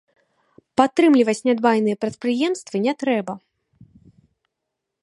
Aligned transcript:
Падтрымліваць 0.79 1.43
нядбайныя 1.49 1.99
прадпрыемствы 2.07 2.75
не 2.87 2.93
трэба. 3.05 3.39